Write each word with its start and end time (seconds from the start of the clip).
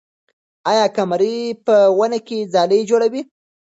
آیا 0.71 0.85
قمري 0.95 1.35
په 1.65 1.75
ونې 1.97 2.19
کې 2.27 2.49
ځالۍ 2.53 2.81
جوړوي؟ 2.89 3.21